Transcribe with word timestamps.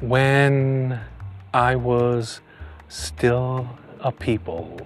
when 0.00 1.00
I 1.54 1.76
was 1.76 2.40
still 2.88 3.66
a 4.00 4.12
people, 4.12 4.78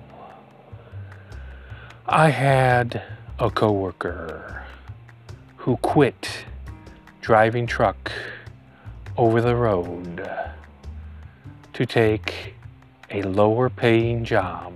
I 2.07 2.31
had 2.31 3.03
a 3.39 3.51
coworker 3.51 4.65
who 5.57 5.77
quit 5.79 6.45
driving 7.21 7.67
truck 7.67 8.13
over 9.17 9.41
the 9.41 9.57
road 9.57 10.31
to 11.73 11.87
take 11.87 12.55
a 13.11 13.23
lower 13.23 13.69
paying 13.69 14.25
job, 14.25 14.73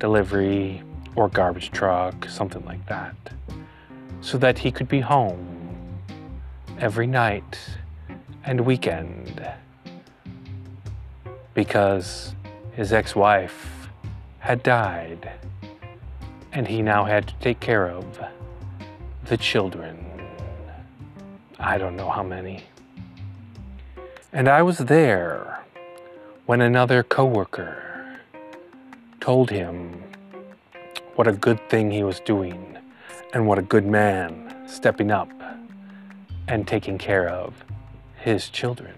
delivery 0.00 0.82
or 1.14 1.28
garbage 1.28 1.70
truck, 1.70 2.28
something 2.28 2.64
like 2.64 2.84
that, 2.86 3.14
so 4.20 4.36
that 4.38 4.58
he 4.58 4.72
could 4.72 4.88
be 4.88 5.00
home 5.00 5.48
every 6.80 7.06
night 7.06 7.58
and 8.44 8.60
weekend 8.62 9.46
because 11.54 12.34
his 12.72 12.92
ex 12.92 13.14
wife 13.14 13.88
had 14.38 14.62
died 14.62 15.30
and 16.52 16.66
he 16.66 16.82
now 16.82 17.04
had 17.04 17.28
to 17.28 17.34
take 17.40 17.60
care 17.60 17.88
of 17.88 18.20
the 19.26 19.36
children. 19.36 19.98
I 21.58 21.78
don't 21.78 21.96
know 21.96 22.10
how 22.10 22.22
many. 22.22 22.64
And 24.32 24.48
I 24.48 24.62
was 24.62 24.78
there 24.78 25.60
when 26.46 26.60
another 26.60 27.02
coworker 27.02 28.18
told 29.20 29.50
him 29.50 30.02
what 31.14 31.28
a 31.28 31.32
good 31.32 31.60
thing 31.68 31.90
he 31.90 32.02
was 32.02 32.18
doing 32.20 32.76
and 33.32 33.46
what 33.46 33.58
a 33.58 33.62
good 33.62 33.86
man 33.86 34.54
stepping 34.66 35.10
up 35.10 35.30
and 36.48 36.66
taking 36.66 36.98
care 36.98 37.28
of 37.28 37.54
his 38.22 38.48
children. 38.48 38.94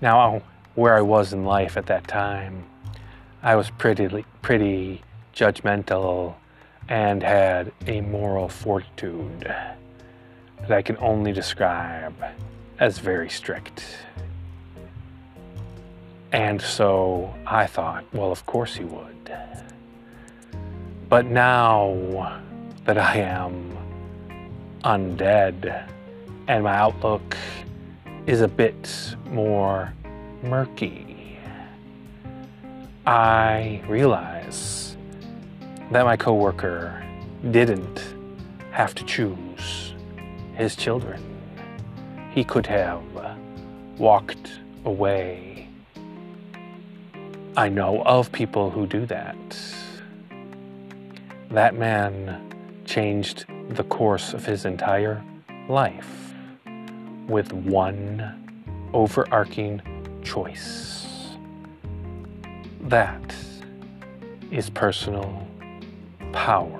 Now, 0.00 0.42
where 0.74 0.94
I 0.94 1.02
was 1.02 1.32
in 1.32 1.44
life 1.44 1.76
at 1.76 1.86
that 1.86 2.06
time, 2.06 2.64
I 3.42 3.56
was 3.56 3.70
pretty, 3.70 4.24
pretty 4.40 5.02
judgmental 5.34 6.34
and 6.88 7.22
had 7.22 7.72
a 7.86 8.00
moral 8.00 8.48
fortitude 8.48 9.42
that 10.60 10.70
I 10.70 10.82
can 10.82 10.96
only 10.98 11.32
describe 11.32 12.14
as 12.78 12.98
very 12.98 13.28
strict. 13.28 13.84
And 16.30 16.62
so 16.62 17.34
I 17.46 17.66
thought, 17.66 18.04
well, 18.12 18.30
of 18.30 18.46
course 18.46 18.76
he 18.76 18.84
would. 18.84 19.32
But 21.08 21.26
now 21.26 22.40
that 22.84 22.96
I 22.96 23.18
am 23.18 23.76
undead 24.84 25.88
and 26.48 26.64
my 26.64 26.74
outlook 26.74 27.36
is 28.26 28.40
a 28.40 28.48
bit 28.48 29.14
more 29.26 29.92
murky, 30.42 31.38
I 33.06 33.82
realize 33.88 34.96
that 35.90 36.04
my 36.04 36.16
coworker 36.16 37.04
didn't 37.50 38.14
have 38.70 38.94
to 38.94 39.04
choose 39.04 39.94
his 40.54 40.76
children. 40.76 41.20
He 42.32 42.44
could 42.44 42.66
have 42.66 43.02
walked 43.98 44.52
away. 44.84 45.68
I 47.56 47.68
know 47.68 48.02
of 48.04 48.32
people 48.32 48.70
who 48.70 48.86
do 48.86 49.04
that. 49.06 49.36
That 51.50 51.74
man 51.74 52.54
changed 52.84 53.44
the 53.68 53.84
course 53.84 54.32
of 54.32 54.46
his 54.46 54.64
entire 54.64 55.22
life 55.68 56.31
with 57.28 57.52
one 57.52 58.42
overarching 58.92 59.80
choice. 60.22 61.06
That 62.80 63.34
is 64.50 64.68
personal 64.70 65.46
power. 66.32 66.78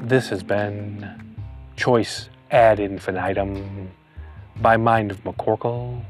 This 0.00 0.28
has 0.30 0.42
been 0.42 1.08
Choice 1.76 2.28
Ad 2.50 2.80
Infinitum 2.80 3.90
by 4.56 4.76
Mind 4.76 5.10
of 5.10 5.22
McCorkle. 5.24 6.02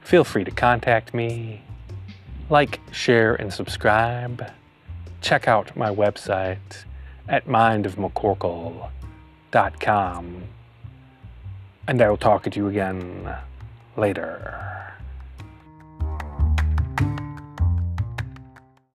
Feel 0.00 0.24
free 0.24 0.44
to 0.44 0.50
contact 0.50 1.12
me. 1.12 1.62
Like, 2.48 2.80
share, 2.92 3.34
and 3.34 3.52
subscribe. 3.52 4.50
Check 5.20 5.48
out 5.48 5.76
my 5.76 5.90
website 5.90 6.84
at 7.28 7.46
mindofmccorkle.com. 7.46 8.90
And 11.86 12.02
I 12.02 12.10
will 12.10 12.16
talk 12.16 12.42
to 12.44 12.50
you 12.54 12.68
again 12.68 13.34
later. 13.96 14.67